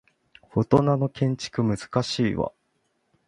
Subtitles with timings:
[0.49, 2.53] フォトナの建築難しいわ